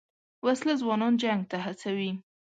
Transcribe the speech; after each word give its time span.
وسله 0.45 0.73
ځوانان 0.81 1.13
جنګ 1.21 1.41
ته 1.51 1.57
هڅوي 1.65 2.11